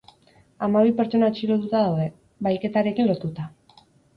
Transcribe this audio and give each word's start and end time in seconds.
Hamabi 0.67 0.93
pertsona 1.01 1.29
atxilotuta 1.33 1.83
daude, 1.85 2.09
bahiketarekin 2.49 3.11
lotuta. 3.13 3.51